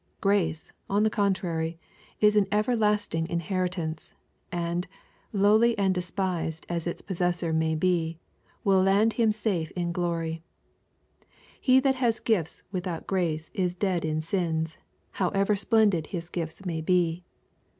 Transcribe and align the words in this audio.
Grace, 0.19 0.71
on 0.89 1.03
the 1.03 1.11
contrary, 1.11 1.77
is 2.21 2.35
an 2.35 2.47
everlasting 2.51 3.29
inheritance, 3.29 4.15
and, 4.51 4.87
lowly 5.31 5.77
and 5.77 5.93
despised 5.93 6.65
as 6.69 6.87
its 6.87 7.03
possessor 7.03 7.53
may 7.53 7.75
be, 7.75 8.17
will 8.63 8.81
land 8.81 9.13
him 9.13 9.31
safe 9.31 9.69
in 9.75 9.91
glory 9.91 10.41
He 11.61 11.79
that 11.81 11.97
has 12.01 12.17
gifts 12.19 12.63
without 12.71 13.05
grace 13.05 13.51
is 13.53 13.75
dead 13.75 14.03
in 14.03 14.23
sins, 14.23 14.79
how 15.11 15.25
LUKE, 15.27 15.33
CHAP. 15.33 15.37
X. 15.37 15.37
361 15.37 15.41
ever 15.41 15.55
splendid 15.95 16.07
his 16.07 16.29
gifts 16.29 16.65
may 16.65 16.81
be. 16.81 17.23